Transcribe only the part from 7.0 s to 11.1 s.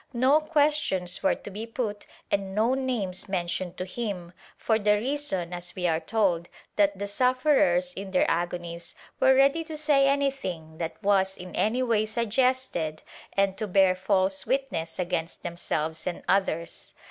sufferers in their agonies were ready to say anything that